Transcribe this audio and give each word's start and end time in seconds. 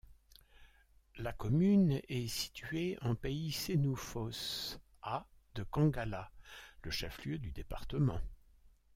La 1.17 1.31
commune 1.31 2.01
est 2.09 2.25
située 2.27 2.97
en 3.01 3.13
pays 3.13 3.51
sénoufos 3.51 4.31
à 5.03 5.27
de 5.53 5.61
Kangala, 5.61 6.31
le 6.81 6.89
chef-lieu 6.89 7.37
du 7.37 7.51
département. 7.51 8.19